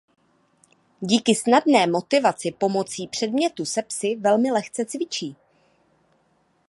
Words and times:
Díky 1.01 1.35
snadné 1.35 1.87
motivaci 1.87 2.51
pomocí 2.51 3.07
předmětu 3.07 3.65
se 3.65 3.81
psi 3.83 4.15
velmi 4.15 4.51
lehce 4.51 4.85
cvičí. 4.85 5.35